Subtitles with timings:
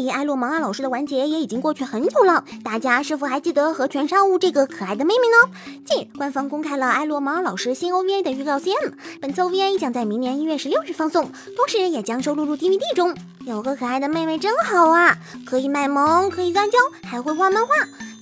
[0.00, 5.52] 离艾洛芒阿老师的完结也已经过去很久了，大家是否还记得和泉沙雾这个可爱的妹妹呢？
[5.84, 13.14] 近日，官方公开了艾洛芒尔老师新 OVA 的预告 CM，本次 OVA 将在明年一月十六日放送，同时也将收录入 DVD 中。
[13.44, 17.74] 有个可爱的妹妹真好啊，可以卖萌，可以撒娇，还会画漫画。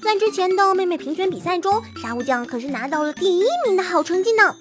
[0.03, 4.57] 在之前的妹妹评选比赛中，沙悟酱可是拿到了第一名的好成绩呢。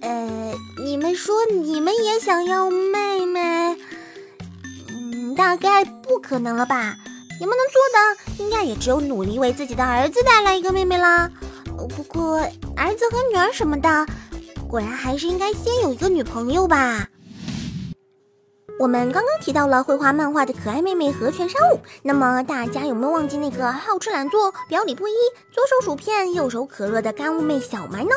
[0.00, 3.11] 呃，你们说你们也想要妹？
[5.42, 6.96] 大概不可能了吧？
[7.40, 11.28] 你们能做的，应该也只有努力为自己的儿子带来一个妹妹啦。
[11.96, 12.38] 不过
[12.76, 14.06] 儿子和女儿什么的，
[14.68, 17.08] 果然还是应该先有一个女朋友吧。
[18.82, 25.12] 我们刚刚提到了绘画漫画的可爱妹妹和泉山舞，那么大家有没有忘记那个好吃懒做、表里不一、
[25.52, 28.10] 左手薯片、右手可乐的干物妹小埋呢？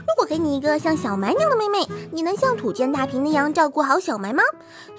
[0.00, 4.42] 如果给你一个像小埋那样的妹妹，你能像土建大平那样照顾好小埋吗？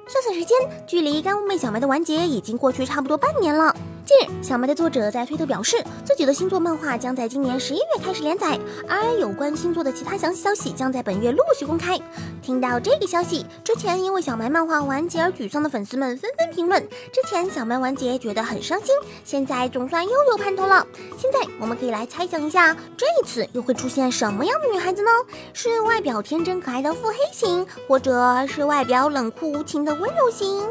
[0.07, 3.75] 算算时间，距离干物妹小埋的完结已经过去差不多半年了。
[4.09, 11.95] 近日，小麦的作者在推特表示，自己的星座漫画将在今年十一月开始连载，而有关星座的其他详细消息将在本月陆续公开。
[12.41, 16.81] 听到这个消息，之前因为小麦漫画完结而沮丧的粉丝们纷纷评论：
[17.13, 18.87] 之前小麦完结觉得很伤心，
[19.23, 20.83] 现在总算又有盼头了。
[21.15, 25.11] 现在我们可以来猜想一下，这一次又会出现什么样的女孩子呢？
[25.53, 30.67] 是外表天真可爱的腹黑型，或者是外表冷酷无情的温柔型？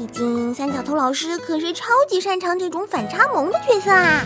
[0.00, 4.22] 毕竟三角头老师可是超级擅长这种反差萌的角色啊！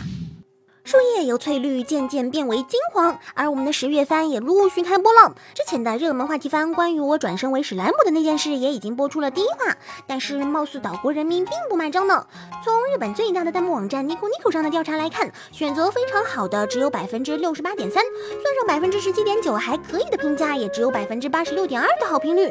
[0.84, 5.34] 树叶由翠绿渐渐变为金黄，而我们的十月番也陆续开播了。
[5.52, 12.24] 之前的热门话题番关于我转生为史莱姆的那件事也已经播出了第一话，但是貌似岛国人民并不买账呢。
[12.64, 18.00] 从日本最大的弹幕网站 Nico Nico 上的调查来看，选择非常好的只有百分之六十八点三，
[18.40, 22.48] 算上百分之十七点九还可以的评价，也只有百分之八十六点二的好评率。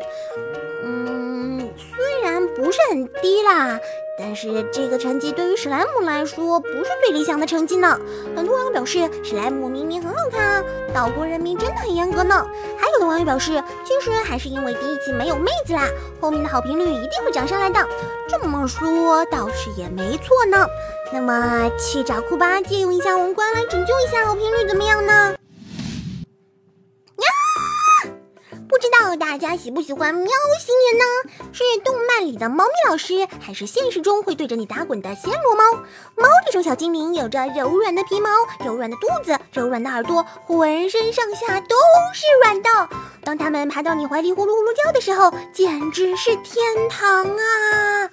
[1.43, 3.77] 嗯虽然不是很低啦，
[4.17, 7.99] 但是这个成绩对于史莱姆来说不是最理想的成绩呢。
[8.33, 12.47] 很多网友表示，史莱姆明明很好看啊，岛国人民真的很严格呢。
[12.77, 15.85] 还有的网友表示，其实还是因为第一季没有妹子啦，
[16.21, 17.85] 后面的好评率一定会涨上来的。
[18.29, 20.65] 这么说倒是也没错呢。
[21.11, 25.35] 那么去找库巴借用一下王冠来拯救一下好评率，怎么样呢？
[28.83, 30.25] 知道大家喜不喜欢喵
[30.59, 31.05] 星人呢？
[31.53, 35.63] 是动漫里的猫咪老师，还是现实中会对着你打滚的暹罗猫？
[36.17, 38.29] 猫这种小精灵有着柔软的皮毛、
[38.65, 41.77] 柔软的肚子、柔软的耳朵，浑身上下都
[42.13, 42.69] 是软的。
[43.23, 48.09] 当它们爬到你怀里呼噜呼噜叫的时候，简直是天堂啊！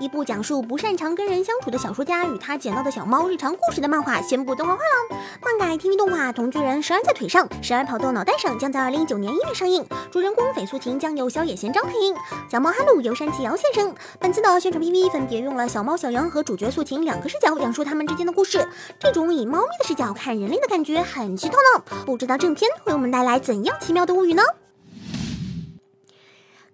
[0.00, 5.18] 一部讲述不擅长跟人相处的小说家与他捡到的小猫日常故事的漫画宣布动画化了。
[5.42, 9.84] 漫改 TV 动画《同居人时而在腿上，时而跑到脑袋上》将在二零一九年一月上映。
[10.10, 12.14] 主人公绯素琴将由小野贤章配音，
[12.50, 13.94] 小猫哈鲁由山崎遥先生。
[14.18, 18.66] 本次的宣传 PV 分别用了小猫小羊和主角素琴两个视角讲述他们之间的故事。
[18.98, 21.84] 这种以猫咪的视角看人类的感觉很奇特呢。
[22.06, 24.42] 不知道正片会为我们带来怎样奇妙的物语呢？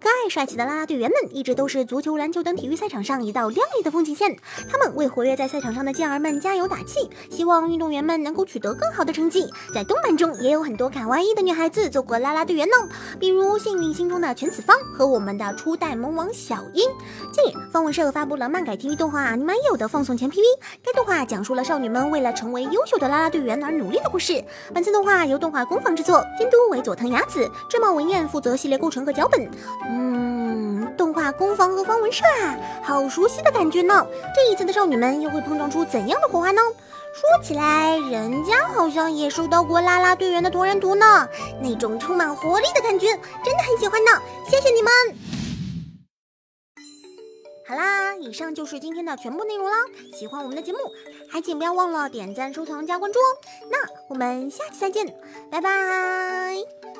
[0.05, 4.37] 可爱帅气的啦啦队员们一直都是足球、篮球等体育赛场上一道亮丽的风景线。
[4.69, 9.49] 他们为活跃在赛场上的健儿们加油打气，希望运动员们能够取得更好的成绩。
[9.73, 12.75] 在动漫中也有很多卡哇伊的女孩子做过啦啦队员呢，
[13.19, 16.87] 比如幸运星中的全子方和我们的初代萌王小樱。
[17.35, 20.41] 近日，方文社发布了漫改 TV 动画《你满有》的放送前 PV，
[20.81, 24.41] 该动画讲述了少女们为了成为优秀的啦啦队员而努力的故事。
[24.73, 29.51] 本次动画由动画工坊制作，监督为佐藤雅子，志茂文彦负责系列构成和脚本。
[29.89, 34.07] 嗯，动画工坊和方文社啊，好熟悉的感觉呢。
[34.33, 36.61] 这一次的少女们又会碰撞出怎样的火花呢？
[37.13, 41.27] 说起来，人家好像也收到过啦啦队员的同人图呢，
[41.61, 43.07] 那种充满活力的感觉，
[43.43, 44.11] 真的很喜欢呢。
[44.49, 45.34] 谢谢你们。
[47.67, 49.77] 好啦，以上就是今天的全部内容啦。
[50.13, 50.79] 喜欢我们的节目，
[51.27, 53.37] 还请不要忘了点赞、收藏、加关注哦。
[53.71, 55.05] 那我们下期再见，
[55.49, 56.94] 拜拜。